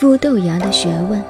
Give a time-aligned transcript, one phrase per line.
[0.00, 1.20] 孵豆芽的学问。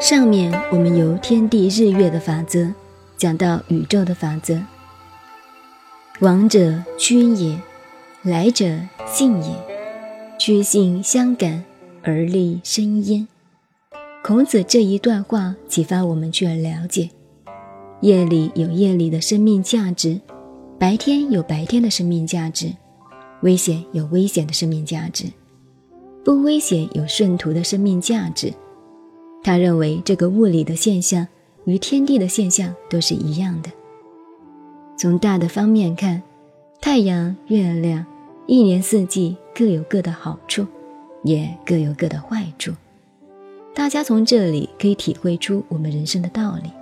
[0.00, 2.68] 上面我们由天地日月的法则
[3.16, 4.60] 讲到宇宙的法则。
[6.18, 7.56] 往者趋也，
[8.22, 8.76] 来者
[9.06, 9.50] 信也，
[10.36, 11.62] 趋信相感
[12.02, 13.28] 而立生焉。
[14.24, 17.10] 孔子这一段话启发我们去了解：
[18.00, 20.20] 夜里有夜里的生命价值，
[20.76, 22.72] 白天有白天的生命价值，
[23.42, 25.26] 危险有危险的生命价值。
[26.26, 28.52] 不危险，有顺途的生命价值。
[29.44, 31.28] 他认为这个物理的现象
[31.66, 33.70] 与天地的现象都是一样的。
[34.96, 36.20] 从大的方面看，
[36.80, 38.04] 太阳、月亮
[38.48, 40.66] 一年四季各有各的好处，
[41.22, 42.72] 也各有各的坏处。
[43.72, 46.72] 大家从这里可以体会出我们人生的道理：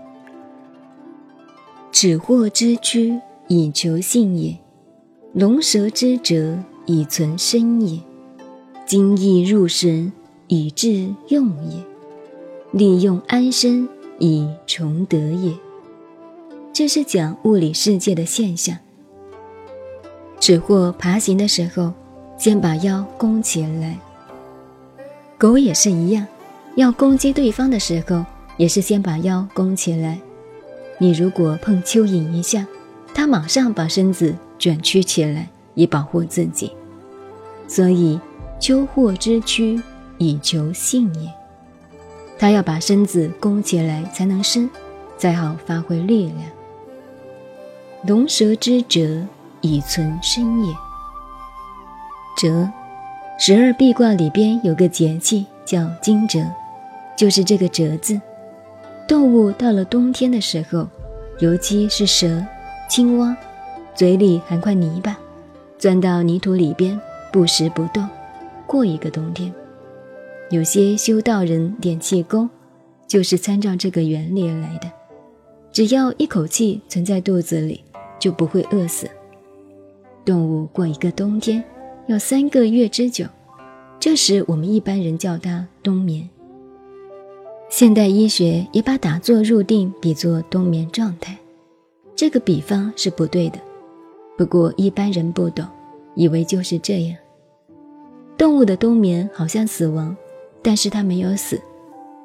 [1.92, 4.56] 止惑之躯，以求信也；
[5.34, 8.00] 龙蛇之蛰，以存身也。
[8.86, 10.12] 精益入神，
[10.46, 11.82] 以致用也；
[12.70, 15.54] 利用安身，以崇德也。
[16.70, 18.76] 这是讲物理世界的现象。
[20.38, 21.94] 只或爬行的时候，
[22.36, 23.94] 先把腰弓起来；
[25.38, 26.26] 狗也是一样，
[26.76, 28.22] 要攻击对方的时候，
[28.58, 30.20] 也是先把腰弓起来。
[30.98, 32.66] 你如果碰蚯蚓一下，
[33.14, 36.70] 它马上把身子卷曲起来，以保护自己。
[37.66, 38.20] 所以。
[38.58, 39.80] 秋获之躯，
[40.18, 41.30] 以求信也。
[42.38, 44.68] 他要把身子弓起来才能伸，
[45.16, 46.38] 才好发挥力量。
[48.06, 49.26] 龙蛇之蛰，
[49.60, 50.74] 以存身也。
[52.36, 52.68] 蛰，
[53.38, 56.44] 十二壁卦里边有个节气叫惊蛰，
[57.16, 58.20] 就是这个蛰字。
[59.06, 60.88] 动物到了冬天的时候，
[61.38, 62.44] 尤其是蛇、
[62.88, 63.36] 青蛙，
[63.94, 65.16] 嘴里含块泥巴，
[65.78, 67.00] 钻到泥土里边，
[67.32, 68.06] 不食不动。
[68.74, 69.54] 过一个冬天，
[70.50, 72.50] 有些修道人练气功，
[73.06, 74.90] 就是参照这个原理而来的。
[75.70, 77.84] 只要一口气存在肚子里，
[78.18, 79.08] 就不会饿死。
[80.24, 81.62] 动物过一个冬天
[82.08, 83.24] 要三个月之久，
[84.00, 86.28] 这时我们一般人叫它冬眠。
[87.68, 91.38] 现代医学也把打坐入定比作冬眠状态，
[92.16, 93.58] 这个比方是不对的。
[94.36, 95.64] 不过一般人不懂，
[96.16, 97.16] 以为就是这样。
[98.44, 100.14] 动物的冬眠好像死亡，
[100.60, 101.58] 但是它没有死。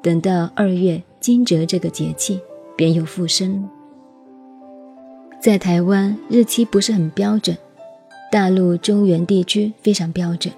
[0.02, 2.38] 等到二月惊蛰这个节气，
[2.76, 3.66] 便又复生。
[5.42, 7.58] 在台湾日期不是很标准，
[8.30, 10.54] 大陆中原地区非常标准。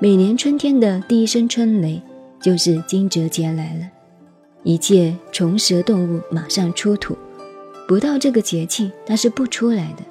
[0.00, 2.02] 每年春天的第一声春雷，
[2.38, 3.86] 就是惊蛰节来了，
[4.64, 7.16] 一切虫蛇动物马上出土。
[7.88, 10.02] 不到这个节气，它是不出来的。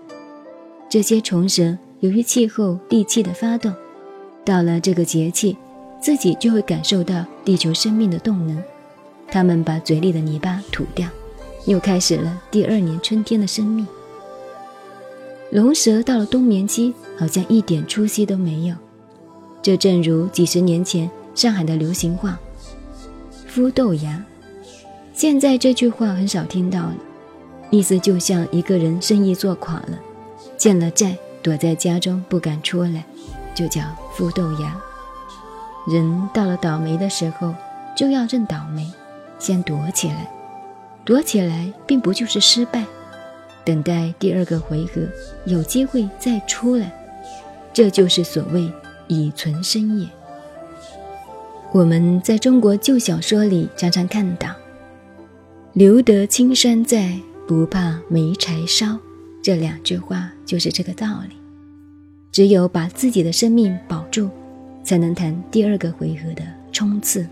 [0.90, 3.72] 这些虫蛇由于气候地气的发动。
[4.46, 5.58] 到了这个节气，
[6.02, 8.62] 自己就会感受到地球生命的动能。
[9.30, 11.08] 他们把嘴里的泥巴吐掉，
[11.66, 13.88] 又开始了第二年春天的生命。
[15.52, 18.76] 龙蛇到了冬眠期，好像一点出息都没有。
[19.62, 22.38] 这正如几十年前上海的流行话
[23.50, 24.24] “孵豆芽”，
[25.14, 26.98] 现在这句话很少听到了，
[27.70, 30.00] 意思就像一个人生意做垮了，
[30.58, 33.06] 欠了债，躲在家中不敢出来。
[33.54, 33.82] 就叫
[34.16, 34.76] 孵豆芽。
[35.88, 37.54] 人到了倒霉的时候，
[37.96, 38.92] 就要认倒霉，
[39.40, 40.30] 先躲起来。
[41.06, 42.86] 躲起来并不就是失败，
[43.66, 45.02] 等待第二个回合
[45.46, 46.94] 有机会再出来，
[47.74, 48.72] 这就是所谓
[49.10, 50.08] 以存身也。
[51.74, 54.48] 我们在中国旧小说里常常看到
[55.74, 58.98] “留得青山在，不怕没柴烧”
[59.44, 61.36] 这两句话，就是这个道理。
[62.34, 64.28] 只有把自己的生命保住，
[64.84, 67.28] 才能谈第二个回合的冲刺。